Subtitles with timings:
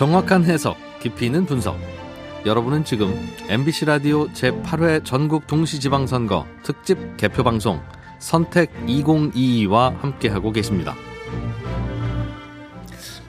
[0.00, 1.76] 정확한 해석, 깊이 있는 분석.
[2.46, 3.14] 여러분은 지금
[3.50, 7.82] MBC 라디오 제8회 전국 동시지방선거 특집 개표 방송
[8.18, 10.94] 선택 2022와 함께하고 계십니다.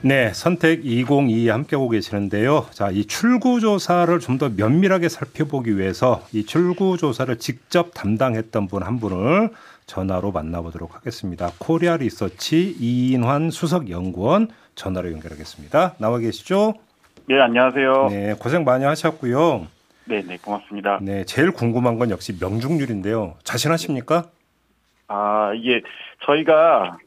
[0.00, 2.64] 네, 선택 2022 함께하고 계시는데요.
[2.70, 9.50] 자, 이 출구조사를 좀 더 면밀하게 살펴보기 위해서 이 출구조사를 직접 담당했던 분 한 분을
[9.84, 11.52] 전화로 만나보도록 하겠습니다.
[11.58, 15.94] 코리아 리서치 이인환 수석 연구원 전화로 연결하겠습니다.
[15.98, 16.74] 나와 계시죠?
[17.26, 18.08] 네, 안녕하세요.
[18.10, 19.66] 네, 고생 많이 하셨고요.
[20.06, 20.98] 네, 네, 고맙습니다.
[21.02, 23.36] 네, 제일 궁금한 건 역시 명중률인데요.
[23.44, 24.24] 자신하십니까?
[25.08, 25.82] 아, 이게
[26.24, 26.98] 저희가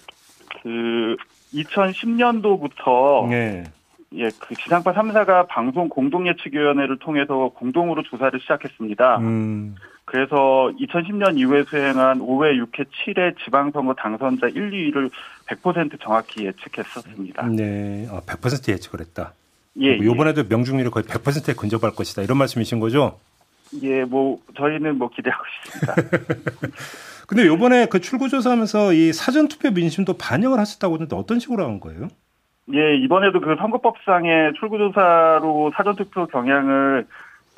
[0.64, 1.16] 그
[1.54, 3.64] 2010년도부터 네.
[4.14, 9.18] 예, 그 지상파 3사가 방송 공동 예측위원회를 통해서 공동으로 조사를 시작했습니다.
[9.18, 15.10] 음, 그래서 2010년 이후에 수행한 5회, 6회, 7회 지방선거 당선자 1, 2위를
[15.48, 17.48] 100% 정확히 예측했었습니다.
[17.48, 19.34] 네, 아, 100% 예측을 했다.
[19.78, 22.22] 예, 뭐 이번에도 명중률이 거의 100%에 근접할 것이다.
[22.22, 23.20] 이런 말씀이신 거죠?
[23.84, 25.96] 예, 예, 뭐 저희는 뭐 기대하고 있습니다.
[27.28, 32.08] 근데 요번에 그 출구조사하면서 이 사전투표 민심도 반영을 하셨다고 하는데 어떤 식으로 한 거예요?
[32.74, 37.06] 예, 이번에도 그 선거법상의 출구조사로 사전투표 경향을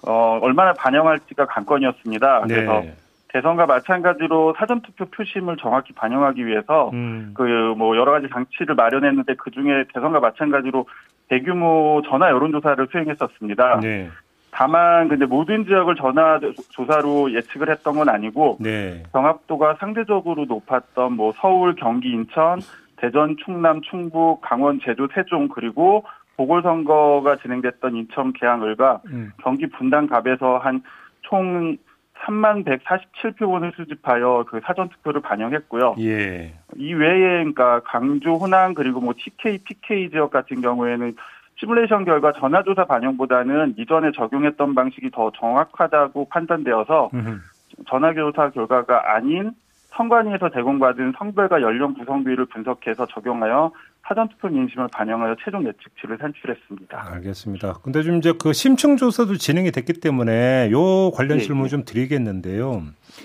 [0.05, 2.41] 어, 얼마나 반영할지가 관건이었습니다.
[2.41, 2.83] 그래서
[3.30, 7.33] 대선과 마찬가지로 사전투표 표심을 정확히 반영하기 위해서 음.
[7.35, 10.85] 그뭐 여러 가지 장치를 마련했는데 그 중에 대선과 마찬가지로
[11.30, 13.80] 대규모 전화 여론조사를 수행했었습니다.
[13.81, 14.09] 네.
[14.52, 19.03] 다만 근데 모든 지역을 전화 조사로 예측을 했던 건 아니고 네.
[19.11, 22.59] 경합도가 상대적으로 높았던 뭐 서울, 경기, 인천,
[22.98, 26.03] 대전, 충남, 충북, 강원, 제주, 세종 그리고
[26.36, 29.31] 보궐선거가 진행됐던 인천, 계양, 을과 음.
[29.42, 30.81] 경기 분당 갑에서 한
[31.30, 31.78] 총
[32.25, 35.95] 3만 147표본을 수집하여 그 사전투표를 반영했고요.
[36.00, 36.53] 예.
[36.75, 41.16] 이 외에 그러니까 강주, 호남 그리고 뭐 TK, PK 지역 같은 경우에는
[41.59, 47.40] 시뮬레이션 결과 전화조사 반영보다는 이전에 적용했던 방식이 더 정확하다고 판단되어서 음흠.
[47.88, 49.52] 전화조사 결과가 아닌
[49.96, 53.72] 선관위에서 제공받은 성별과 연령 구성비를 분석해서 적용하여
[54.08, 57.14] 사전투표 민심을 반영하여 최종 예측치를 산출했습니다.
[57.14, 57.74] 알겠습니다.
[57.84, 61.70] 근데 좀 이제 그 심층 조사도 진행이 됐기 때문에 요 관련 예, 질문 예.
[61.70, 62.84] 좀 드리겠는데요.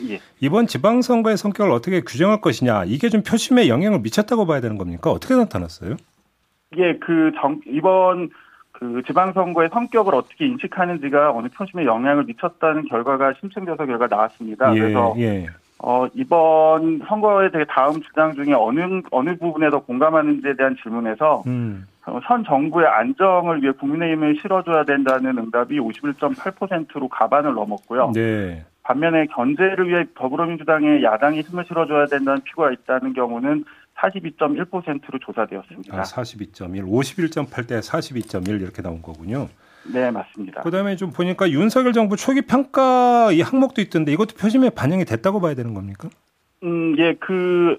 [0.09, 0.19] 예.
[0.41, 5.11] 이번 지방선거의 성격을 어떻게 규정할 것이냐 이게 좀 표심에 영향을 미쳤다고 봐야 되는 겁니까?
[5.11, 5.97] 어떻게 나타났어요?
[6.73, 8.31] 이게 그 정, 이번
[8.73, 14.75] 그 지방선거의 성격을 어떻게 인식하는지가 어느 표심에 영향을 미쳤다는 결과가 심층조사 결과 나왔습니다.
[14.75, 15.47] 예, 그래서 예.
[15.84, 21.87] 어, 이번 선거에 대해 다음 주장 중에 어느 어느 부분에 더 공감하는지에 대한 질문에서 음.
[22.06, 28.12] 어, 선 정부의 안정을 위해 국민의힘을 실어줘야 된다는 응답이 51.8%로 가반을 넘었고요.
[28.15, 28.65] 네.
[28.84, 33.64] 반면에 견제를 위해 더불어민주당의 야당이 힘을 실어줘야 된다는 피고가 있다는 경우는
[33.97, 35.97] 42.1%로 조사되었습니다.
[35.97, 39.49] 아, 42.1, 51.8 대 42.1 이렇게 나온 거군요.
[39.84, 40.62] 네, 맞습니다.
[40.62, 45.54] 그다음에 좀 보니까 윤석열 정부 초기 평가 이 항목도 있던데 이것도 표심에 반영이 됐다고 봐야
[45.54, 46.09] 되는 겁니까?
[46.62, 47.76] 음, 예, 그,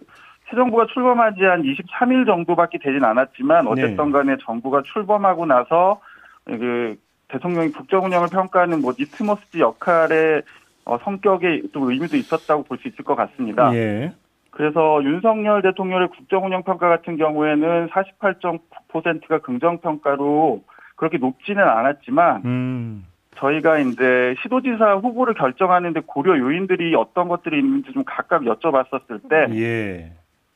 [0.49, 6.01] 새 정부가 출범하지 한 23일 정도밖에 되진 않았지만, 어쨌든 간에 정부가 출범하고 나서,
[6.45, 6.97] 그,
[7.29, 10.43] 대통령이 국정 운영을 평가하는 뭐, 니트머스 역할의
[10.85, 13.73] 어, 성격에 또 의미도 있었다고 볼 수 있을 것 같습니다.
[13.73, 14.11] 예.
[14.51, 20.61] 그래서 윤석열 대통령의 국정 운영 평가 같은 경우에는 48.9%가 긍정 평가로
[20.95, 23.05] 그렇게 높지는 않았지만, 음.
[23.35, 30.11] 저희가 이제 시도지사 후보를 결정하는데 고려 요인들이 어떤 것들이 있는지 좀 각각 여쭤봤었을 때, 예.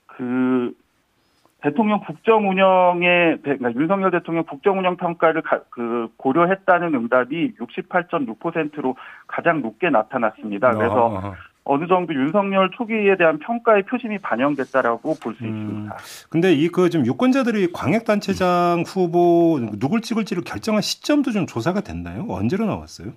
[0.06, 0.72] 그
[1.62, 8.96] 대통령 국정 운영에 그러니까 윤석열 대통령 국정 운영 평가를 가- 그 고려했다는 응답이 68.6%로
[9.26, 10.74] 가장 높게 나타났습니다.
[10.76, 11.34] 그래서 어허.
[11.68, 15.50] 어느 정도 윤석열 초기에 대한 평가의 표심이 반영됐다라고 볼수 음.
[15.50, 15.98] 있습니다.
[16.30, 22.26] 근데 이 그 좀 유권자들이 광역단체장 후보 누굴 찍을지를 결정한 시점도 좀 조사가 됐나요?
[22.30, 23.12] 언제로 나왔어요?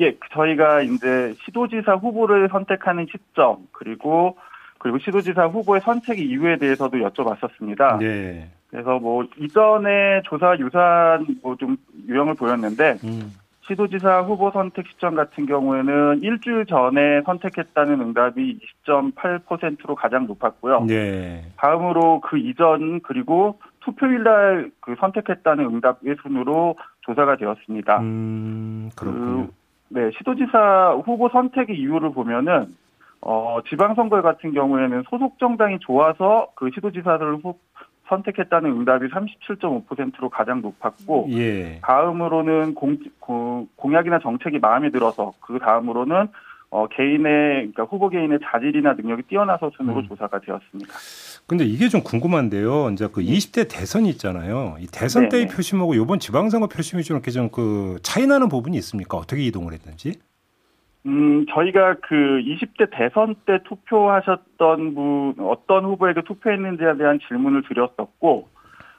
[0.00, 4.36] 예, 저희가 이제 시도지사 후보를 선택하는 시점 그리고
[4.78, 7.98] 그리고 시도지사 후보의 선택 이유에 대해서도 여쭤봤었습니다.
[7.98, 8.48] 네.
[8.70, 11.76] 그래서 뭐 이전에 조사 유사한 뭐 좀
[12.06, 13.32] 유형을 보였는데 음.
[13.68, 20.86] 시도지사 후보 선택 시점 같은 경우에는 일주일 전에 선택했다는 응답이 20.8%로 가장 높았고요.
[20.86, 21.44] 네.
[21.56, 28.00] 다음으로 그 이전 그리고 투표일 날 그 선택했다는 응답의 순으로 조사가 되었습니다.
[28.00, 29.46] 음, 그렇군요.
[29.46, 29.52] 그,
[29.90, 32.74] 네, 시도지사 후보 선택의 이유를 보면은
[33.20, 37.58] 어, 지방선거 같은 경우에는 소속 정당이 좋아서 그 시도지사를 후,
[38.08, 41.80] 선택했다는 응답이 37.5%로 가장 높았고 예.
[41.82, 46.28] 다음으로는 공, 고- 공약이나 정책이 마음에 들어서 그 다음으로는
[46.70, 47.22] 어, 개인의
[47.72, 50.08] 그러니까 후보 개인의 자질이나 능력이 뛰어나서 순으로 음.
[50.08, 50.92] 조사가 되었습니다.
[51.46, 52.90] 근데 이게 좀 궁금한데요.
[52.90, 54.76] 이제 그 20대 대선이 있잖아요.
[54.78, 55.54] 이 대선 네, 때의 네.
[55.54, 59.16] 표심하고 이번 지방선거 표심이 좀 이렇게 좀 그 차이 나는 부분이 있습니까?
[59.16, 60.20] 어떻게 이동을 했는지?
[61.06, 68.48] 음, 저희가 그 20대 대선 때 투표하셨던 분, 어떤 후보에게 투표했는지에 대한 질문을 드렸었고,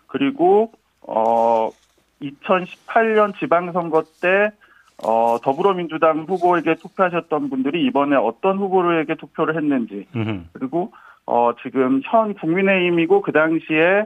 [0.07, 1.69] 그리고, 어,
[2.21, 4.51] 2018년 지방선거 때,
[5.03, 10.07] 어, 더불어민주당 후보에게 투표하셨던 분들이 이번에 어떤 후보에게 투표를 했는지,
[10.53, 10.91] 그리고,
[11.25, 14.05] 어, 지금 현 국민의힘이고 그 당시에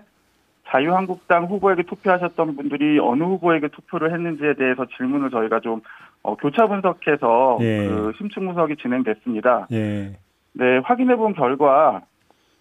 [0.68, 5.82] 자유한국당 후보에게 투표하셨던 분들이 어느 후보에게 투표를 했는지에 대해서 질문을 저희가 좀
[6.24, 7.88] 어, 교차 분석해서 예.
[7.88, 9.68] 그 심층 분석이 진행됐습니다.
[9.72, 10.18] 예.
[10.54, 12.02] 네, 확인해 본 결과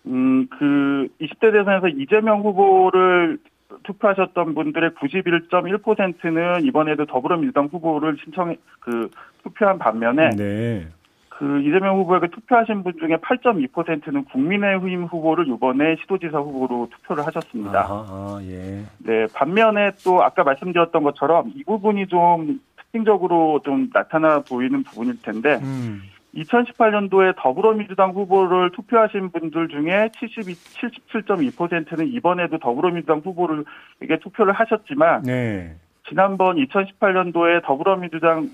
[0.06, 3.38] 음, 그 20대 대선에서 이재명 후보를
[3.84, 9.08] 투표하셨던 분들의 91.1%는 이번에도 더불어민주당 후보를 신청 그
[9.44, 10.86] 투표한 반면에 네.
[11.28, 17.80] 그 이재명 후보에게 투표하신 분 중에 8.2%는 국민의힘 후보를 이번에 시도지사 후보로 투표를 하셨습니다.
[17.80, 18.84] 아, 아, 예.
[18.98, 22.60] 네, 반면에 또 아까 말씀드렸던 것처럼 이 부분이 좀
[22.92, 26.02] 특징적으로 좀 나타나 보이는 부분일 텐데 음.
[26.34, 35.74] 2018년도에 더불어민주당 후보를 투표하신 분들 중에 72, 77.2%는 이번에도 더불어민주당 후보를에게 투표를 하셨지만 네.
[36.08, 38.46] 지난번 2018년도에 더불어민주당에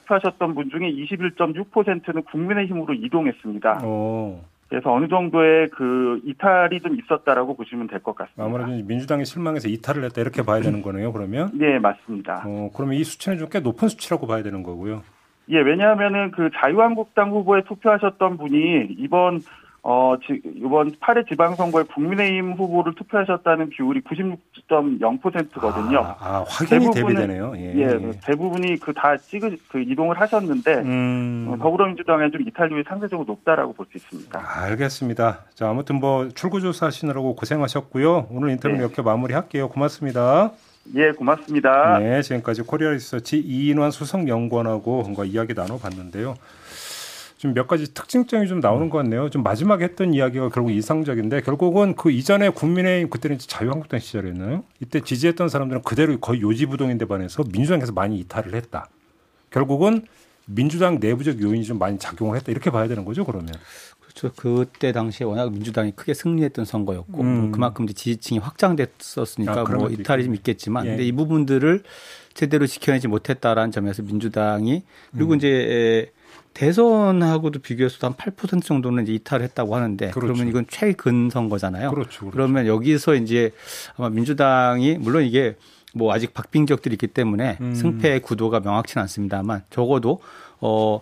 [0.00, 3.84] 투표하셨던 분 중에 21.6%는 국민의힘으로 이동했습니다.
[3.84, 4.40] 오.
[4.68, 8.44] 그래서 어느 정도의 그 이탈이 좀 있었다라고 보시면 될 것 같습니다.
[8.44, 11.12] 아무래도 민주당이 실망해서 이탈을 했다 이렇게 봐야 되는 거네요.
[11.12, 11.50] 그러면?
[11.54, 12.42] 네, 맞습니다.
[12.46, 15.02] 어, 그러면 이 수치는 좀 꽤 높은 수치라고 봐야 되는 거고요.
[15.50, 19.40] 예, 왜냐하면은 그 자유한국당 후보에 투표하셨던 분이 이번
[19.86, 25.98] 어, 지, 이번 8회 지방선거에 국민의힘 후보를 투표하셨다는 비율이 96.0%거든요.
[25.98, 27.52] 아, 아 확인이 대비되네요.
[27.58, 31.48] 예, 예, 대부분이 그 다 찍으, 그 이동을 하셨는데, 음.
[31.50, 34.40] 어, 더불어민주당에 좀 이탈률이 상대적으로 높다라고 볼 수 있습니다.
[34.62, 35.40] 알겠습니다.
[35.54, 38.28] 자, 아무튼 뭐 출구조사 하시느라고 고생하셨고요.
[38.30, 38.80] 오늘 인터뷰 네.
[38.80, 39.68] 이렇게 마무리할게요.
[39.68, 40.52] 고맙습니다.
[40.94, 41.98] 예, 고맙습니다.
[41.98, 46.36] 네, 지금까지 코리아 리서치 이인환 수석연구원하고 이야기 나눠봤는데요.
[47.44, 49.28] 좀몇 가지 특징점이 좀 나오는 것 같네요.
[49.28, 54.64] 좀 마지막에 했던 이야기가 결국 이상적인데 결국은 그 이전에 국민의힘 그때는 자유한국당 시절이었나요?
[54.80, 58.88] 이때 지지했던 사람들은 그대로 거의 요지부동인데 반해서 민주당에서 많이 이탈을 했다.
[59.50, 60.06] 결국은
[60.46, 63.52] 민주당 내부적 요인이 좀 많이 작용을 했다 이렇게 봐야 되는 거죠 그러면.
[64.00, 64.32] 그렇죠.
[64.36, 67.40] 그때 당시에 워낙 민주당이 크게 승리했던 선거였고 음.
[67.40, 70.90] 뭐 그만큼 이제 지지층이 확장됐었으니까 아, 뭐 이탈이 좀 있겠지만 예.
[70.90, 71.82] 근데 이 부분들을
[72.32, 74.82] 제대로 지켜내지 못했다라는 점에서 민주당이
[75.12, 75.36] 그리고 음.
[75.36, 76.12] 이제
[76.54, 80.32] 대선하고도 비교해서 한8% 정도는 이제 이탈했다고 하는데 그렇죠.
[80.32, 81.90] 그러면 이건 최근 선거잖아요.
[81.90, 82.30] 그렇죠, 그렇죠.
[82.30, 83.50] 그러면 여기서 이제
[83.96, 85.56] 아마 민주당이 물론 이게
[85.94, 87.74] 뭐 아직 박빙적들이 있기 때문에 음.
[87.74, 90.20] 승패의 구도가 명확치는 않습니다만 적어도
[90.60, 91.00] 어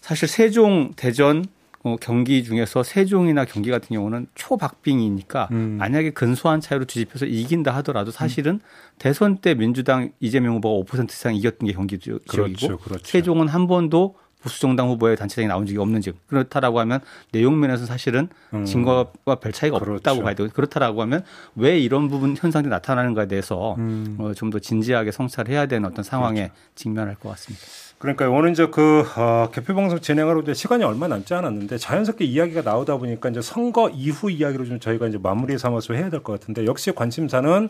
[0.00, 1.44] 사실 세종 대전
[1.84, 5.76] 어, 경기 중에서 세종이나 경기 같은 경우는 초박빙이니까 음.
[5.80, 8.60] 만약에 근소한 차이로 뒤집혀서 이긴다 하더라도 사실은 음.
[8.98, 13.04] 대선 때 민주당 이재명 후보가 5% 이상 이겼던 게 경기 지역이고 그렇죠, 그렇죠.
[13.04, 17.00] 세종은 한 번도 보수 정당 후보의 단체장이 나온 적이 없는 즉 그렇다라고 하면
[17.32, 18.64] 내용 면에서 사실은 음.
[18.64, 19.06] 증거와
[19.40, 19.96] 별 차이가 그렇죠.
[19.96, 21.24] 없다고 봐야 되고 그렇다라고 하면
[21.56, 24.16] 왜 이런 부분 현상이 나타나는가에 대해서 음.
[24.18, 26.54] 어, 좀 더 진지하게 성찰 해야 되는 어떤 상황에 그렇죠.
[26.74, 27.64] 직면할 것 같습니다.
[27.98, 32.62] 그러니까 오늘 이제 그 어, 개표 방송 진행하러 이제 시간이 얼마 남지 않았는데 자연스럽게 이야기가
[32.62, 36.66] 나오다 보니까 이제 선거 이후 이야기로 좀 저희가 이제 마무리 삼아서 해야 될 것 같은데
[36.66, 37.68] 역시 관심사는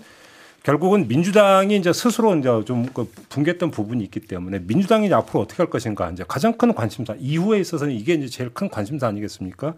[0.62, 5.68] 결국은 민주당이 이제 스스로 이제 좀그 붕괴했던 부분이 있기 때문에 민주당이 이제 앞으로 어떻게 할
[5.68, 9.74] 것인가 이제 가장 큰 관심사 이후에 있어서는 이게 이제 제일 큰 관심사 아니겠습니까?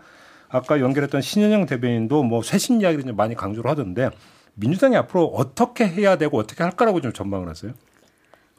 [0.49, 4.11] 아까 연결했던 신현영 대변인도 뭐 쇄신 이야기를 많이 강조를 하던데
[4.57, 7.73] 민주당이 앞으로 어떻게 해야 되고 어떻게 할까라고 좀 전망을 하세요?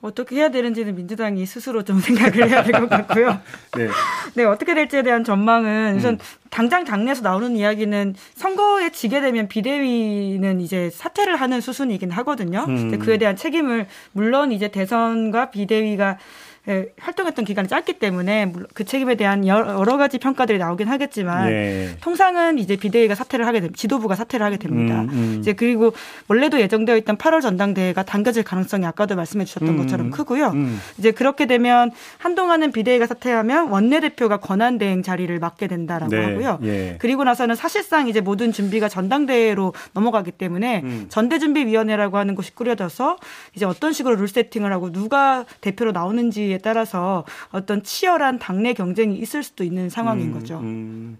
[0.06, 3.40] 어떻게 해야 되는지는 민주당이 스스로 좀 생각을 해야 될 것 같고요.
[3.76, 3.88] 네.
[4.36, 6.20] 네, 어떻게 될지에 대한 전망은 우선 음.
[6.52, 12.66] 당장 당내에서 나오는 이야기는 선거에 지게 되면 비대위는 이제 사퇴를 하는 수순이긴 하거든요.
[12.68, 13.00] 음.
[13.00, 16.18] 그에 대한 책임을 물론 이제 대선과 비대위가
[16.67, 21.98] 예, 활동했던 기간이 짧기 때문에 그 책임에 대한 여러 가지 평가들이 나오긴 하겠지만 예.
[22.01, 23.77] 통상은 이제 비대위가 사퇴를 하게 됩니다.
[23.77, 25.01] 지도부가 사퇴를 하게 됩니다.
[25.01, 25.38] 음, 음.
[25.39, 25.93] 이제 그리고
[26.27, 30.48] 원래도 예정되어 있던 8월 전당대회가 당겨질 가능성이 아까도 말씀해 주셨던 음, 것처럼 크고요.
[30.55, 30.79] 음.
[30.98, 36.24] 이제 그렇게 되면 한동안은 비대위가 사퇴하면 원내대표가 권한 대행 자리를 맡게 된다라고 네.
[36.24, 36.60] 하고요.
[36.63, 36.98] 예.
[37.00, 41.05] 그리고 나서는 사실상 이제 모든 준비가 전당대회로 넘어가기 때문에 음.
[41.10, 43.17] 전대준비위원회라고 하는 곳이 꾸려져서
[43.55, 49.18] 이제 어떤 식으로 룰 세팅을 하고 누가 대표로 나오는지 분위기에 따라서 어떤 치열한 당내 경쟁이
[49.18, 50.60] 있을 수도 있는 상황인 음, 거죠.
[50.60, 51.18] 음.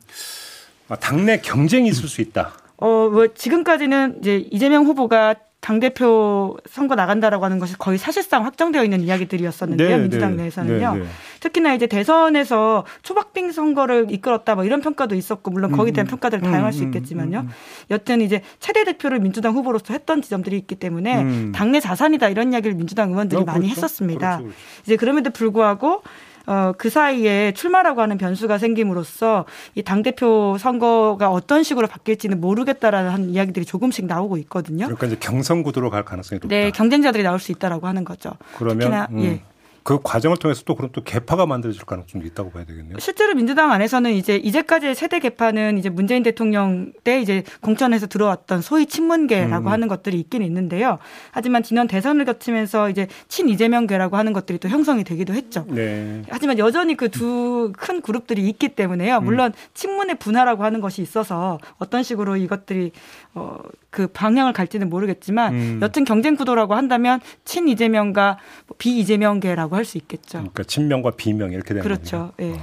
[0.88, 2.54] 아, 당내 경쟁이 있을 수 있다.
[2.78, 9.02] 어, 뭐 지금까지는 이제 이재명 후보가 당대표 선거 나간다라고 하는 것이 거의 사실상 확정되어 있는
[9.02, 9.90] 이야기들이었었는데요.
[9.90, 10.44] 네, 민주당 네.
[10.44, 10.94] 내에서는요.
[10.94, 11.06] 네, 네.
[11.40, 16.44] 특히나 이제 대선에서 초박빙 선거를 이끌었다 뭐 이런 평가도 있었고 물론 거기에 대한 음, 평가들은
[16.44, 17.48] 다양할 수 음, 음, 있겠지만요.
[17.90, 21.52] 여튼 이제 최대 대표를 민주당 후보로서 했던 지점들이 있기 때문에 음.
[21.56, 23.82] 당내 자산이다 이런 이야기를 민주당 의원들이 어, 많이 그렇죠.
[23.82, 24.38] 했었습니다.
[24.38, 24.60] 그렇죠, 그렇죠.
[24.84, 26.04] 이제 그럼에도 불구하고
[26.48, 33.66] 어, 그 사이에 출마라고 하는 변수가 생김으로써 이 당대표 선거가 어떤 식으로 바뀔지는 모르겠다라는 이야기들이
[33.66, 34.86] 조금씩 나오고 있거든요.
[34.86, 36.56] 그러니까 이제 경선 구도로 갈 가능성이 높다.
[36.56, 38.32] 네, 경쟁자들이 나올 수 있다라고 하는 거죠.
[38.58, 39.22] 그러면 특히나, 음.
[39.24, 39.42] 예.
[39.86, 42.98] 그 과정을 통해서 또 그런 또 개파가 만들어질 가능성도 있다고 봐야 되겠네요.
[43.00, 48.88] 실제로 민주당 안에서는 이제 이제까지의 세대 개파는 이제 문재인 대통령 때 이제 공천에서 들어왔던 소위
[48.88, 49.72] 친문계라고 음.
[49.72, 50.98] 하는 것들이 있긴 있는데요.
[51.32, 55.66] 하지만 지난 대선을 거치면서 이제 친 이재명계라고 하는 것들이 또 형성이 되기도 했죠.
[55.70, 56.24] 네.
[56.30, 59.22] 하지만 여전히 그 두 큰 그룹들이 있기 때문에요.
[59.22, 59.54] 물론 음.
[59.74, 62.92] 친문의 분화라고 하는 것이 있어서 어떤 식으로 이것들이
[63.36, 65.80] 어, 그 방향을 갈지는 모르겠지만 음.
[65.82, 68.40] 여튼 경쟁 구도라고 한다면 친 이재명과
[68.78, 70.40] 비 이재명계라고 할 수 있겠죠.
[70.40, 72.32] 그러니까 친명과 비명 이렇게 되는 그렇죠.
[72.40, 72.52] 예.
[72.52, 72.60] 네.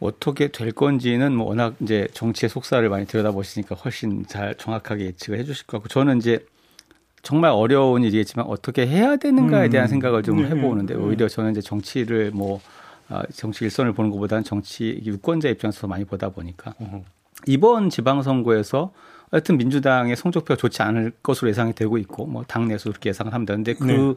[0.00, 5.66] 어떻게 될 건지는 뭐 워낙 이제 정치의 속사를 많이 들여다보시니까 훨씬 잘 정확하게 예측을 해주실
[5.66, 6.44] 것 같고 저는 이제
[7.22, 9.70] 정말 어려운 일이겠지만 어떻게 해야 되는가에 음.
[9.70, 10.48] 대한 생각을 좀 네.
[10.48, 12.60] 해보는데 오히려 저는 이제 정치를 뭐
[13.08, 16.74] 아, 정치 일선을 보는 것보다는 정치 유권자 입장에서 많이 보다 보니까
[17.46, 18.92] 이번 지방선거에서
[19.30, 23.54] 하여튼 민주당의 성적표가 좋지 않을 것으로 예상이 되고 있고 뭐 당내에서 그렇게 예상을 합니다.
[23.54, 24.14] 근데 그 네.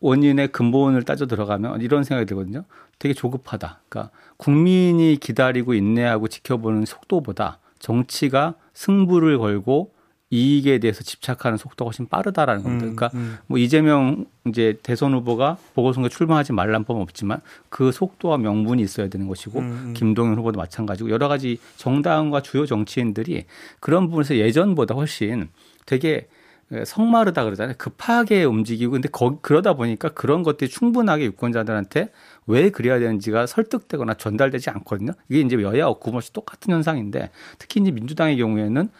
[0.00, 2.64] 원인의 근본을 따져 들어가면 이런 생각이 들거든요.
[2.98, 3.80] 되게 조급하다.
[3.88, 9.92] 그러니까 국민이 기다리고 인내하고 지켜보는 속도보다 정치가 승부를 걸고
[10.30, 12.86] 이익에 대해서 집착하는 속도가 훨씬 빠르다라는 겁니다.
[12.86, 13.38] 음, 그러니까 음.
[13.46, 19.26] 뭐 이재명 이제 대선 후보가 보궐선거 출마하지 말란 법은 없지만 그 속도와 명분이 있어야 되는
[19.26, 19.94] 것이고 음, 음.
[19.94, 23.46] 김동연 후보도 마찬가지고 여러 가지 정당과 주요 정치인들이
[23.80, 25.48] 그런 부분에서 예전보다 훨씬
[25.86, 26.28] 되게
[26.84, 27.74] 성마르다 그러잖아요.
[27.78, 32.10] 급하게 움직이고 근데 거, 그러다 보니까 그런 것들이 충분하게 유권자들한테
[32.46, 35.12] 왜 그래야 되는지가 설득되거나 전달되지 않거든요.
[35.30, 38.90] 이게 이제 여야 없고 똑같은 현상인데 특히 이제 민주당의 경우에는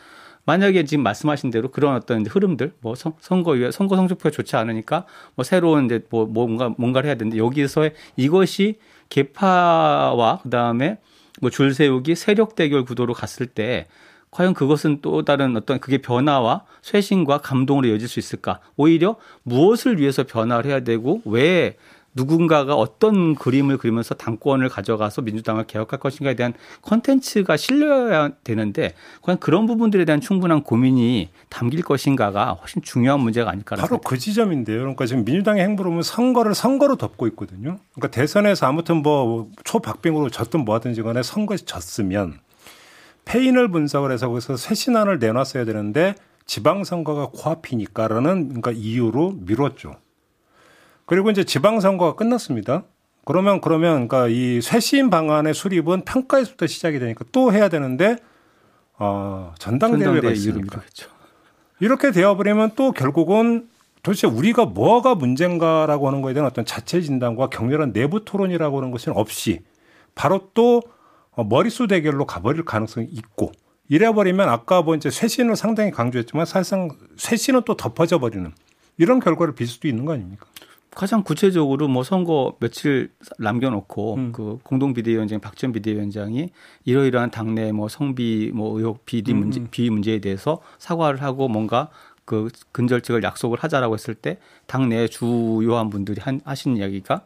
[0.48, 3.12] 만약에 지금 말씀하신 대로 그런 어떤 흐름들, 뭐 선
[3.44, 7.90] 거 위에 선거 성적표가 좋지 않으니까 뭐 새로운 이제 뭐 뭔가 뭔가를 해야 되는데 여기서
[8.16, 8.78] 이것이
[9.10, 10.98] 개파와 그 다음에
[11.42, 13.88] 뭐 줄 세우기 세력 대결 구도로 갔을 때
[14.30, 18.60] 과연 그것은 또 다른 어떤 그게 변화와 쇄신과 감동으로 이어질 수 있을까?
[18.76, 21.76] 오히려 무엇을 위해서 변화를 해야 되고 왜
[22.18, 29.66] 누군가가 어떤 그림을 그리면서 당권을 가져가서 민주당을 개혁할 것인가에 대한 컨텐츠가 실려야 되는데 과연 그런
[29.66, 34.80] 부분들에 대한 충분한 고민이 담길 것인가가 훨씬 중요한 문제가 아닐까라는 바로 그 지점인데요.
[34.80, 37.78] 그러니까 지금 민주당의 행보를 보면 선거를 선거로 덮고 있거든요.
[37.94, 42.40] 그러니까 대선에서 아무튼 뭐 초박빙으로 졌든 뭐하든지 간에 선거에서 졌으면
[43.26, 46.14] 패인을 분석을 해서 거기서 쇄신안을 내놨어야 되는데
[46.46, 49.96] 지방선거가 코앞이니까라는 그러니까 이유로 미뤘죠.
[51.08, 52.84] 그리고 이제 지방선거가 끝났습니다.
[53.24, 58.16] 그러면 그러면 그러니까 이 쇄신 방안의 수립은 평가에서부터 시작이 되니까 또 해야 되는데
[58.98, 60.82] 어, 전당대회가 있습니다.
[61.80, 63.68] 이렇게 되어버리면 또 결국은
[64.02, 69.14] 도대체 우리가 뭐가 문제인가라고 하는 거에 대한 어떤 자체 진단과 격렬한 내부 토론이라고 하는 것은
[69.16, 69.60] 없이
[70.14, 70.82] 바로 또
[71.36, 73.52] 머릿수 대결로 가버릴 가능성이 있고
[73.88, 78.52] 이래버리면 아까 뭐 이제 쇄신을 상당히 강조했지만 사실상 쇄신은 또 덮어져 버리는
[78.98, 80.44] 이런 결과를 빚을 수도 있는 거 아닙니까?
[80.90, 84.32] 가장 구체적으로 뭐 선거 며칠 남겨놓고 음.
[84.32, 86.50] 그 공동 비대위원장 박지원 비대위원장이
[86.84, 89.68] 이러이러한 당내 뭐 성비 뭐 의혹 비리 음, 문제 음.
[89.70, 91.88] 비위 문제에 대해서 사과를 하고 뭔가
[92.24, 97.24] 그 근절책을 약속을 하자라고 했을 때 당내 주요한 분들이 한, 하신 이야기가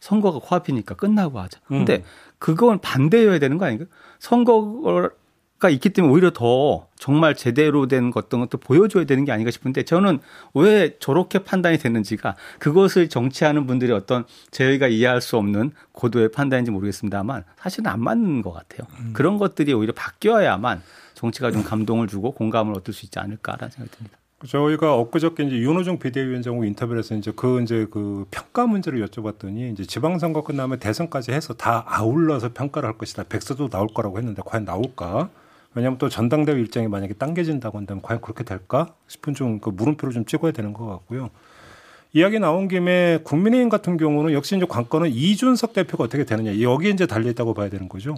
[0.00, 1.60] 선거가 코앞이니까 끝나고 하자.
[1.66, 2.02] 근데 음.
[2.38, 3.86] 그건 반대여야 되는 거 아닌가?
[4.18, 5.10] 선거
[5.58, 9.84] 가 있기 때문에 오히려 더 정말 제대로 된 어떤 것도 보여줘야 되는 게 아닌가 싶은데
[9.84, 10.18] 저는
[10.52, 17.44] 왜 저렇게 판단이 되는지가 그것을 정치하는 분들이 어떤 저희가 이해할 수 없는 고도의 판단인지 모르겠습니다만
[17.58, 18.86] 사실은 안 맞는 것 같아요.
[19.00, 19.12] 음.
[19.14, 20.82] 그런 것들이 오히려 바뀌어야만
[21.14, 24.18] 정치가 좀 감동을 주고 공감을 얻을 수 있지 않을까라는 생각이 듭니다.
[24.46, 29.86] 저희가 엊그저께 이제 윤호중 비대위원장하고 인터뷰를 해서 이제 그 이제 그 평가 문제를 여쭤봤더니 이제
[29.86, 33.24] 지방선거 끝나면 대선까지 해서 다 아울러서 평가를 할 것이다.
[33.24, 35.30] 백서도 나올 거라고 했는데 과연 나올까?
[35.76, 40.24] 왜냐하면 또 전당대회 일정이 만약에 당겨진다고 한다면 과연 그렇게 될까 싶은 좀 그 물음표를 좀
[40.24, 41.30] 찍어야 되는 것 같고요.
[42.12, 47.06] 이야기 나온 김에 국민의힘 같은 경우는 역시 이제 관건은 이준석 대표가 어떻게 되느냐 여기에 이제
[47.06, 48.16] 달려 있다고 봐야 되는 거죠.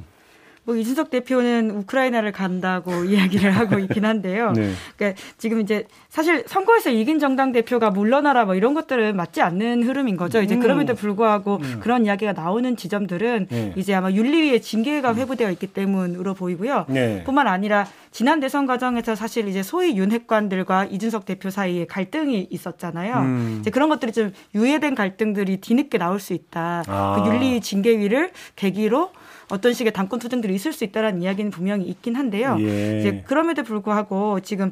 [0.69, 4.53] 뭐 이준석 대표는 우크라이나를 간다고 이야기를 하고 있긴 한데요.
[4.53, 4.71] 네.
[4.99, 10.19] 그러니까 지금 이제 사실 선거에서 이긴 정당 대표가 물러나라 뭐 이런 것들은 맞지 않는 흐름인
[10.19, 10.43] 거죠.
[10.43, 10.61] 이제 음.
[10.61, 11.81] 그럼에도 불구하고 음.
[11.81, 13.73] 그런 이야기가 나오는 지점들은 네.
[13.77, 16.85] 이제 아마 윤리위의 징계가 회부되어 있기 때문으로 보이고요.
[16.91, 17.25] 네.
[17.25, 23.15] 뿐만 아니라 지난 대선 과정에서 사실 이제 소위 윤핵관들과 이준석 대표 사이에 갈등이 있었잖아요.
[23.17, 23.57] 음.
[23.63, 26.83] 이제 그런 것들이 좀 유예된 갈등들이 뒤늦게 나올 수 있다.
[26.87, 27.23] 아.
[27.23, 29.13] 그 윤리 징계위를 계기로
[29.51, 32.57] 어떤 식의 당권 투쟁들이 있을 수 있다라는 이야기는 분명히 있긴 한데요.
[32.61, 32.99] 예.
[33.01, 34.71] 이제 그럼에도 불구하고 지금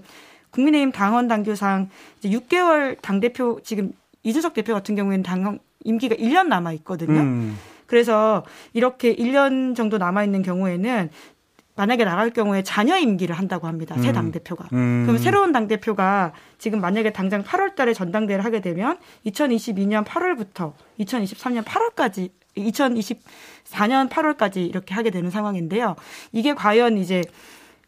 [0.51, 3.93] 국민의힘 당원 당규상 이제 6개월 당 대표 지금
[4.23, 7.21] 이준석 대표 같은 경우에는 당 임기가 1년 남아 있거든요.
[7.21, 7.57] 음.
[7.87, 11.11] 그래서 이렇게 1년 정도 남아 있는 경우에는
[11.77, 13.95] 만약에 나갈 경우에 자녀 임기를 한다고 합니다.
[13.97, 14.03] 음.
[14.03, 14.69] 새 당대표가.
[14.73, 15.05] 음.
[15.07, 22.31] 그럼 새로운 당대표가 지금 만약에 당장 8월 달에 전당대회를 하게 되면 2022년 8월부터 2023년 8월까지
[22.57, 25.97] 2024년 8월까지 이렇게 하게 되는 상황인데요.
[26.33, 27.23] 이게 과연 이제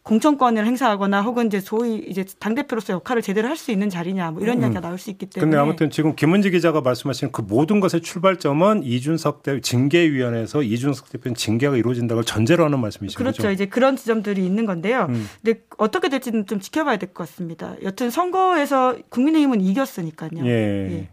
[0.03, 4.41] 공천권을 행사하거나 혹은 이제 소위 이제 당 대표로서 역할을 제대로 할 수 있는 자리냐 뭐
[4.41, 4.61] 이런 음.
[4.61, 5.45] 이야기가 나올 수 있기 때문에.
[5.51, 11.35] 근데 아무튼 지금 김은지 기자가 말씀하신 그 모든 것의 출발점은 이준석 대 징계위원회에서 이준석 대표는
[11.35, 13.17] 징계가 이루어진다고 전제로 하는 말씀이시죠.
[13.19, 13.43] 그렇죠.
[13.43, 13.51] 거죠?
[13.51, 15.07] 이제 그런 지점들이 있는 건데요.
[15.09, 15.27] 음.
[15.43, 17.75] 근데 어떻게 될지는 좀 지켜봐야 될 것 같습니다.
[17.83, 20.45] 여튼 선거에서 국민의힘은 이겼으니까요.
[20.45, 20.49] 예.
[20.49, 21.09] 예.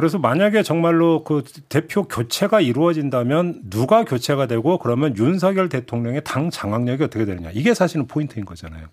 [0.00, 7.04] 그래서 만약에 정말로 그 대표 교체가 이루어진다면 누가 교체가 되고 그러면 윤석열 대통령의 당 장악력이
[7.04, 8.86] 어떻게 되느냐 이게 사실은 포인트인 거잖아요.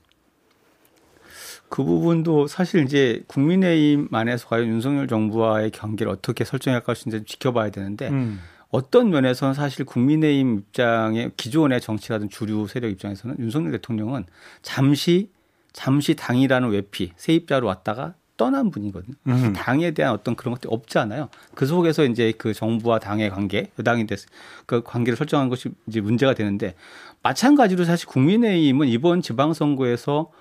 [1.70, 8.10] 그 부분도 사실 이제 국민의힘 안에서 과연 윤석열 정부와의 경계를 어떻게 설정할 것인지 지켜봐야 되는데
[8.10, 8.42] 음.
[8.68, 14.26] 어떤 면에서는 사실 국민의힘 입장에 기존의 정치라든 주류 세력 입장에서는 윤석열 대통령은
[14.62, 15.32] 잠시
[15.72, 19.16] 잠시 당이라는 외피 세입자로 왔다가 떠난 분이거든요.
[19.28, 19.54] 음.
[19.54, 21.30] 당에 대한 어떤 그런 것들이 없지 않아요.
[21.56, 24.20] 그 속에서 이제 그 정부와 당의 관계, 여당이 됐,
[24.66, 26.76] 그 관계를 설정한 것이 이제 문제가 되는데
[27.24, 30.32] 마찬가지로 사실 국민의힘은 이번 지방선거에서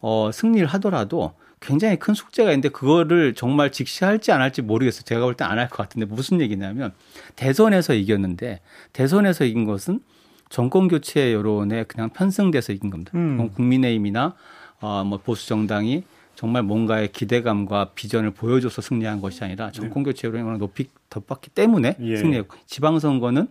[0.00, 5.02] 어, 승리를 하더라도 굉장히 큰 숙제가 있는데 그거를 정말 직시할지 안 할지 모르겠어요.
[5.02, 6.92] 제가 볼때안할 것 같은데 무슨 얘기냐면
[7.34, 8.60] 대선에서 이겼는데
[8.92, 10.00] 대선에서 이긴 것은
[10.50, 13.10] 정권 교체 여론에 그냥 편승돼서 이긴 겁니다.
[13.14, 13.50] 음.
[13.54, 14.34] 국민의힘이나
[14.80, 16.04] 어, 뭐 보수 정당이
[16.38, 22.16] 정말 뭔가의 기대감과 비전을 보여줘서 승리한 것이 아니라 정권 교체 여론이 높이 덮었기 때문에 예.
[22.16, 23.48] 승리했고 지방선거는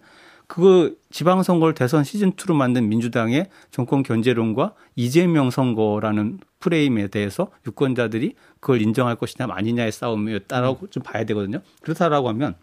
[0.48, 8.82] 그거 지방선거를 대선 시즌 2로 만든 민주당의 정권 견제론과 이재명 선거라는 프레임에 대해서 유권자들이 그걸
[8.82, 10.88] 인정할 것이냐 아니냐의 싸움이었다라고 음.
[10.89, 11.60] 좀 봐야 되거든요.
[11.82, 12.56] 그렇다라고 하면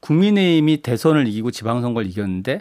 [0.00, 2.60] 국민의힘이 대선을 이기고 지방선거를 이겼는데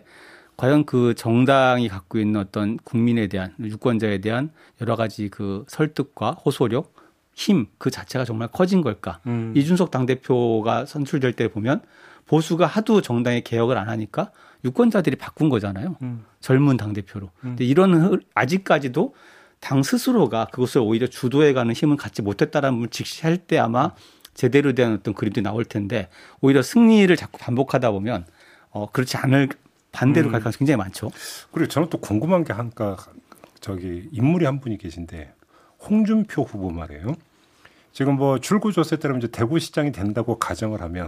[0.58, 6.94] 과연 그 정당이 갖고 있는 어떤 국민에 대한 유권자에 대한 여러 가지 그 설득과 호소력,
[7.34, 9.20] 힘 그 자체가 정말 커진 걸까?
[9.28, 9.54] 음.
[9.56, 11.82] 이준석 당대표가 선출될 때 보면
[12.28, 14.32] 보수가 하도 정당의 개혁을 안 하니까
[14.64, 15.98] 유권자들이 바꾼 거잖아요.
[16.02, 16.26] 음.
[16.40, 17.28] 젊은 당대표로.
[17.28, 17.50] 음.
[17.50, 19.14] 근데 이런 아직까지도
[19.60, 23.92] 당 스스로가 그것을 오히려 주도해가는 힘은 갖지 못했다라는 걸 직시할 때 아마
[24.34, 26.10] 제대로 된 어떤 그림도 나올 텐데
[26.42, 28.26] 오히려 승리를 자꾸 반복하다 보면
[28.70, 29.50] 어 그렇지 않을
[29.96, 30.32] 반대로 음.
[30.32, 31.10] 갈 가능성이 굉장히 많죠.
[31.52, 32.98] 그리고 저는 또 궁금한 게 한가
[33.62, 35.34] 저기 인물이 한 분이 계신데
[35.88, 37.16] 홍준표 후보 말이에요.
[37.92, 41.08] 지금 뭐 출구 조사에 따르면 이제 대구시장이 된다고 가정을 하면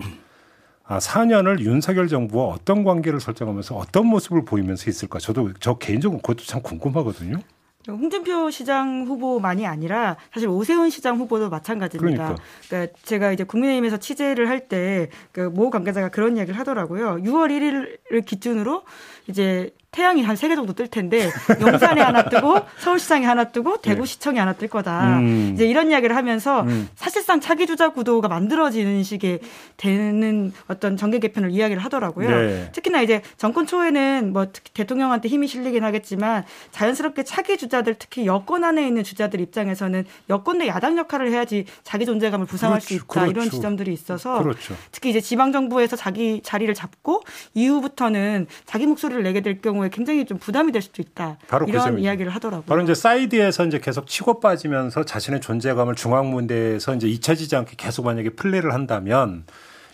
[0.86, 5.20] 아, 4년을 윤석열 정부와 어떤 관계를 설정하면서 어떤 모습을 보이면서 있을까?
[5.20, 7.42] 저도 저 개인적으로 그것도 참 궁금하거든요.
[7.88, 12.24] 홍준표 시장 후보만이 아니라 사실 오세훈 시장 후보도 마찬가지입니다.
[12.24, 17.18] 그러니까, 그러니까 제가 이제 국민의힘에서 취재를 할 때그모 관계자가 그런 이야기를 하더라고요.
[17.24, 18.84] 6월 1일을 기준으로
[19.28, 24.36] 이제 태양이 한 세 개 정도 뜰 텐데 용산에 하나 뜨고 서울시장에 하나 뜨고 대구시청에
[24.36, 24.40] 네.
[24.42, 25.18] 하나 뜰 거다.
[25.20, 25.52] 음.
[25.56, 26.90] 이제 이런 이야기를 하면서 음.
[26.96, 29.40] 사실상 차기 주자 구도가 만들어지는 식의
[29.78, 32.30] 되는 어떤 정계 개편을 이야기를 하더라고요.
[32.30, 32.72] 네.
[32.74, 38.86] 특히나 이제 정권 초에는 뭐 대통령한테 힘이 실리긴 하겠지만 자연스럽게 차기 주자들 특히 여권 안에
[38.86, 42.88] 있는 주자들 입장에서는 여권 내 야당 역할을 해야지 자기 존재감을 부상할 그렇죠.
[42.88, 43.32] 수 있다 그렇죠.
[43.32, 44.76] 이런 지점들이 있어서 그렇죠.
[44.92, 47.24] 특히 이제 지방 정부에서 자기 자리를 잡고
[47.56, 51.38] 이후부터는 자기 목소리를 내게 될 경우에 경우에 굉장히 좀 부담이 될 수도 있다.
[51.48, 52.66] 바로 그 이런 그 이야기를 하더라고요.
[52.66, 58.06] 바로 이제 사이드에서 이제 계속 치고 빠지면서 자신의 존재감을 중앙 무대에서 이제 잊혀지지 않게 계속
[58.06, 59.46] 만약에 플레이를 한다면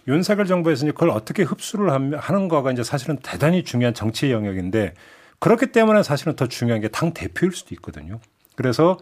[0.08, 4.94] 윤석열 정부에서 이제 그걸 어떻게 흡수를 하는 거가 이제 사실은 대단히 중요한 정치 영역인데
[5.40, 8.20] 그렇기 때문에 사실은 더 중요한 게 당 대표일 수도 있거든요.
[8.56, 8.98] 그래서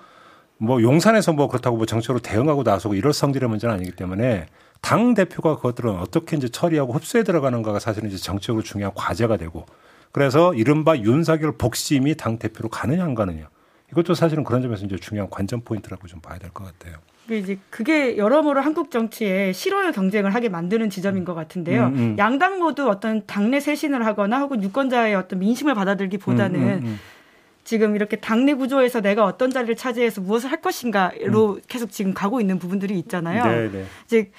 [0.58, 4.48] 뭐 용산에서 뭐 그렇다고 뭐 정치로 대응하고 나서고 이럴 성질의 문제는 아니기 때문에
[4.82, 9.66] 당 대표가 그것들은 어떻게 이제 처리하고 흡수해 들어가는가가 사실은 이제 정치적으로 중요한 과제가 되고
[10.12, 13.50] 그래서 이른바 윤석열 복심이 당 대표로 가느냐 안 가느냐.
[13.92, 16.98] 이것도 사실은 그런 점에서 이제 중요한 관전 포인트라고 좀 봐야 될 것 같아요.
[17.30, 21.88] 이제 그게 여러모로 한국 정치에 실효의 경쟁을 하게 만드는 지점인 것 같은데요.
[21.88, 22.16] 음, 음.
[22.18, 27.00] 양당 모두 어떤 당내 쇄신을 하거나 혹은 유권자의 어떤 민심을 받아들기보다는 음, 음, 음.
[27.64, 31.62] 지금 이렇게 당내 구조에서 내가 어떤 자리를 차지해서 무엇을 할 것인가로 음.
[31.68, 33.46] 계속 지금 가고 있는 부분들이 있잖아요.
[33.46, 33.86] 네, 네.
[34.06, 34.32] 이제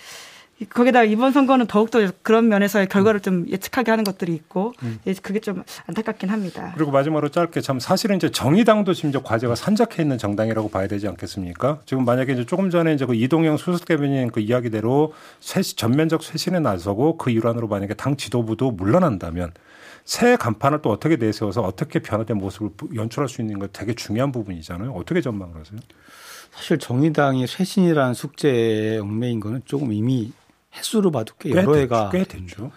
[0.69, 4.99] 거기다 이번 선거는 더욱더 그런 면에서의 결과를 좀 예측하게 하는 것들이 있고 음.
[5.23, 6.73] 그게 좀 안타깝긴 합니다.
[6.75, 11.09] 그리고 마지막으로 짧게 참 사실은 이제 정의당도 지금 이제 과제가 산적해 있는 정당이라고 봐야 되지
[11.09, 11.81] 않겠습니까?
[11.87, 17.17] 지금 만약에 이제 조금 전에 이제 그 이동영 수석대변인 그 이야기대로 쇄신, 전면적 쇄신에 나서고
[17.17, 19.53] 그 일환으로 만약에 당 지도부도 물러난다면
[20.05, 24.93] 새 간판을 또 어떻게 내세워서 어떻게 변화된 모습을 연출할 수 있는 거 되게 중요한 부분이잖아요.
[24.93, 25.79] 어떻게 전망을 하세요?
[26.51, 30.33] 사실 정의당이 쇄신이라는 숙제에 얽매인 거는 조금 이미
[30.75, 32.71] 횟수로 봐도 꽤 여러 해가 꽤 됐죠.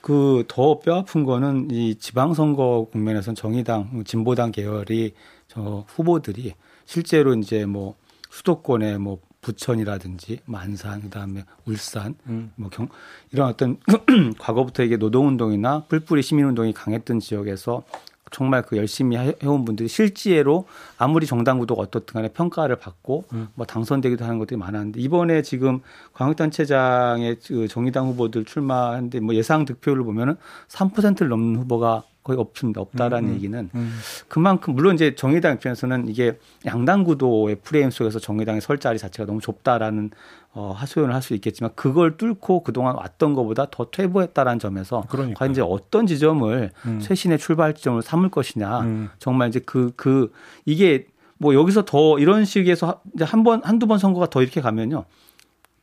[0.00, 5.14] 그 더 뼈 아픈 거는 이 지방선거 국면에서는 정의당, 진보당 계열이
[5.48, 6.52] 저 후보들이
[6.84, 7.94] 실제로 이제 뭐
[8.30, 12.52] 수도권에 뭐 부천이라든지 만산 그다음에 울산 음.
[12.56, 12.88] 뭐경
[13.32, 13.78] 이런 어떤
[14.38, 17.82] 과거부터 이게 노동운동이나 뿔뿔이 시민운동이 강했던 지역에서
[18.30, 20.66] 정말 그 열심히 해온 분들이 실제로
[20.98, 23.48] 아무리 정당 구도가 어떻든 간에 평가를 받고 음.
[23.54, 25.80] 뭐 당선되기도 하는 것들이 많았는데 이번에 지금
[26.14, 30.36] 광역단체장의 그 정의당 후보들 출마하는데 뭐 예상 득표를 보면은
[30.68, 32.80] 3%를 넘는 후보가 거의 없습니다.
[32.80, 33.98] 없다라는 음, 음, 얘기는 음.
[34.28, 39.40] 그만큼 물론 이제 정의당 입장에서는 이게 양당 구도의 프레임 속에서 정의당의 설 자리 자체가 너무
[39.42, 40.10] 좁다라는
[40.56, 45.34] 어, 하소연을 할 수 있겠지만 그걸 뚫고 그동안 왔던 것보다 더 퇴보했다라는 점에서 그러니까요.
[45.34, 47.00] 과연 이제 어떤 지점을 음.
[47.00, 49.10] 쇄신의 출발 지점을 삼을 것이냐 음.
[49.18, 50.32] 정말 이제 그그 그
[50.64, 51.06] 이게
[51.38, 55.04] 뭐 여기서 더 이런 식에서 이제 한 번 한두 번 선거가 더 이렇게 가면요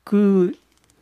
[0.03, 0.53] 그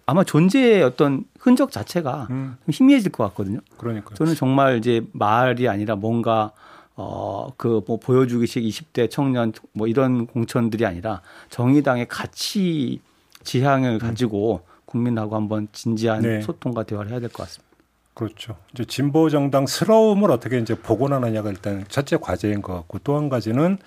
[0.06, 2.58] 아마 존재의 어떤 흔적 자체가 음.
[2.70, 3.60] 희미해질 것 같거든요.
[3.78, 6.52] 그러니까 저는 정말 이제 말이 아니라 뭔가
[6.96, 13.00] 어그 뭐 보여주기식 20대 청년 뭐 이런 공천들이 아니라 정의당의 가치
[13.44, 14.00] 지향을 음.
[14.00, 16.42] 가지고 국민하고 한번 진지한 네.
[16.42, 17.70] 소통과 대화를 해야 될 것 같습니다.
[18.14, 18.58] 그렇죠.
[18.74, 23.78] 이제 진보 정당스러움을 어떻게 이제 복원하느냐가 일단 첫째 과제인 것 같고 또 한 가지는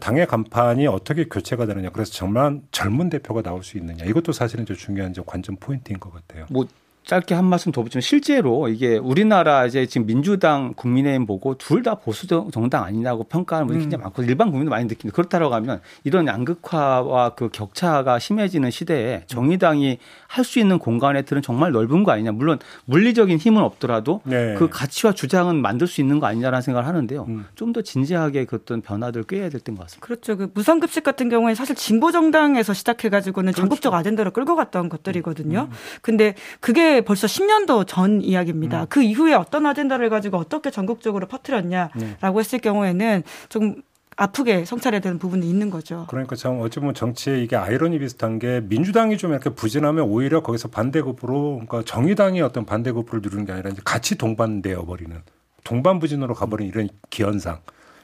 [0.00, 1.90] 당의 간판이 어떻게 교체가 되느냐.
[1.90, 4.04] 그래서 정말 젊은 대표가 나올 수 있느냐.
[4.04, 6.46] 이것도 사실은 이제 중요한 이제 관전 포인트인 것 같아요.
[6.50, 6.66] 뭐
[7.06, 11.94] 짧게 한 말씀 더 붙이면 실제로 이게 우리나라 이제 지금 민주당 국민의힘 보고 둘 다
[11.94, 13.80] 보수 정당 아니냐고 평가하는 분이 음.
[13.82, 19.98] 굉장히 많고 일반 국민도 많이 느끼는데 그렇다고 하면 이런 양극화와 그 격차가 심해지는 시대에 정의당이
[20.26, 22.32] 할 수 있는 공간에들은 정말 넓은 거 아니냐.
[22.32, 24.54] 물론 물리적인 힘은 없더라도 네.
[24.56, 27.26] 그 가치와 주장은 만들 수 있는 거 아니냐라는 생각을 하는데요.
[27.28, 27.46] 음.
[27.56, 30.06] 좀더 진지하게 그 어떤 변화들을 꾀해야 될 때인 것 같습니다.
[30.06, 30.36] 그렇죠.
[30.36, 33.62] 그 무상급식 같은 경우에 사실 진보 정당에서 시작해가지고는 그렇죠.
[33.62, 35.68] 전국적 아젠다로 끌고 갔던 것들이거든요.
[35.70, 35.76] 음.
[36.00, 38.82] 근데 그게 벌써 10년도 전 이야기입니다.
[38.82, 38.86] 음.
[38.88, 42.38] 그 이후에 어떤 아젠다를 가지고 어떻게 전국적으로 퍼뜨렸냐라고 네.
[42.38, 43.82] 했을 경우에는 좀
[44.16, 46.06] 아프게 성찰해야 되는 부분이 있는 거죠.
[46.08, 50.68] 그러니까 참 어찌 보면 정치에 이게 아이러니 비슷한 게 민주당이 좀 이렇게 부진하면 오히려 거기서
[50.68, 55.20] 반대급부로 그러니까 정의당이 어떤 반대급부를 누르는 게 아니라 같이 동반되어 버리는
[55.64, 57.60] 동반 부진으로 가버리는 이런 기현상.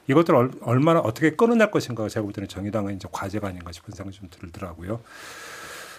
[0.07, 4.29] 이것들 얼마나 어떻게 끊어낼 것인가가 제가 볼 때는 정의당은 이제 과제가 아닌가 싶은 생각이 좀
[4.29, 4.99] 들더라고요.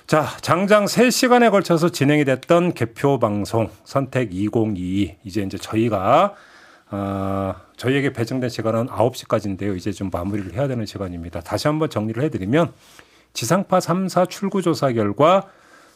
[0.07, 6.35] 자, 장장 3시간에 걸쳐서 진행이 됐던 개표 방송 선택 2022 이제 이제 저희가
[6.91, 9.75] 어, 저희에게 배정된 시간은 9시까지인데요.
[9.75, 11.41] 이제 좀 마무리를 해야 되는 시간입니다.
[11.41, 12.75] 다시 한번 정리를 해 드리면
[13.33, 15.49] 지상파 3사 출구 조사 결과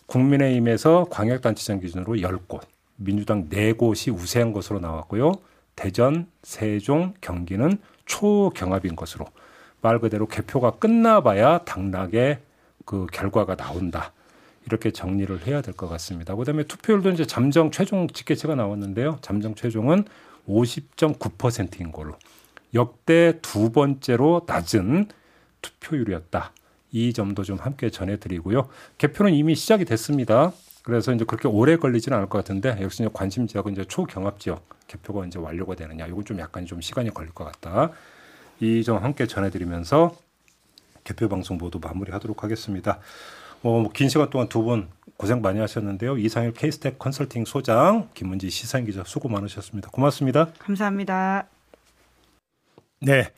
[0.07, 2.62] 국민의힘에서 광역단체장 기준으로 10곳,
[2.97, 5.33] 민주당 4곳이 우세한 것으로 나왔고요.
[5.77, 9.27] 대전, 세종, 경기는 초경합인 것으로
[9.83, 12.47] 말 그대로 개표가 끝나봐야 당락의
[12.88, 14.14] 그 결과가 나온다.
[14.64, 16.35] 이렇게 정리를 해야 될 것 같습니다.
[16.35, 19.18] 그다음에 투표율도 이제 잠정 최종 집계체가 나왔는데요.
[19.20, 20.05] 잠정 최종은
[20.48, 22.14] 50.9%인 걸로
[22.72, 25.09] 역대 두 번째로 낮은
[25.61, 26.53] 투표율이었다.
[26.92, 28.68] 이 점도 좀 함께 전해드리고요.
[28.96, 30.53] 개표는 이미 시작이 됐습니다.
[30.83, 34.66] 그래서 이제 그렇게 오래 걸리지는 않을 것 같은데 역시 이제 관심 지역은 이제 초경합 지역
[34.87, 36.07] 개표가 이제 완료가 되느냐.
[36.07, 37.90] 이건 좀 약간 좀 시간이 걸릴 것 같다.
[38.61, 40.16] 이 점 함께 전해드리면서
[41.09, 42.99] 개표 방송 모두 마무리하도록 하겠습니다.
[43.62, 46.16] 어, 뭐긴 시간 동안 두 분 고생 많이 하셨는데요.
[46.16, 49.90] 이상일 케이스텍 컨설팅 소장, 김문지 시사인 기자 수고 많으셨습니다.
[49.90, 50.53] 고맙습니다.
[50.61, 51.47] 감사합니다.
[53.01, 53.29] 네.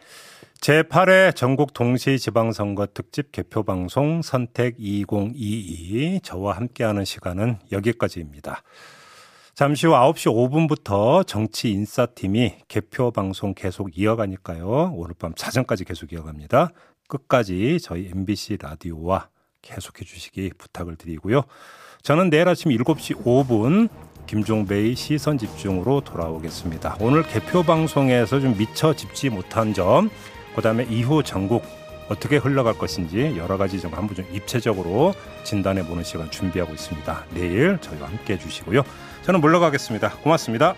[0.61, 8.63] 제8회 전국 동시 지방선거 특집 개표 방송 선택 2022 저와 함께하는 시간은 여기까지입니다.
[9.55, 14.93] 잠시 후 9시 5분부터 정치 인사팀이 개표 방송 계속 이어가니까요.
[14.95, 16.73] 오늘 밤 자정까지 계속 이어갑니다.
[17.11, 19.29] 끝까지 저희 MBC 라디오와
[19.61, 21.43] 계속해 주시기 부탁을 드리고요.
[22.03, 23.91] 저는 내일 아침 7시 5분
[24.27, 26.97] 김종배의 시선 집중으로 돌아오겠습니다.
[27.01, 30.09] 오늘 개표 방송에서 좀 미처 짚지 못한 점,
[30.55, 31.63] 그 다음에 이후 전국
[32.09, 37.25] 어떻게 흘러갈 것인지 여러 가지 좀 한번 좀 입체적으로 진단해 보는 시간 준비하고 있습니다.
[37.35, 38.83] 내일 저희와 함께 해주시고요.
[39.23, 40.17] 저는 물러가겠습니다.
[40.23, 40.75] 고맙습니다.